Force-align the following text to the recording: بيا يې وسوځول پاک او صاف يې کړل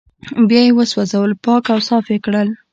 بيا 0.49 0.61
يې 0.67 0.71
وسوځول 0.77 1.31
پاک 1.45 1.63
او 1.73 1.79
صاف 1.87 2.05
يې 2.13 2.17
کړل 2.25 2.49